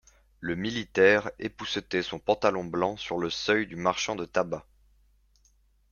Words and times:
Le 0.39 0.55
militaire 0.55 1.29
époussetait 1.37 2.01
son 2.01 2.17
pantalon 2.17 2.63
blanc 2.65 2.97
sur 2.97 3.19
le 3.19 3.29
seuil 3.29 3.67
du 3.67 3.75
marchand 3.75 4.15
de 4.15 4.25
tabac. 4.25 4.65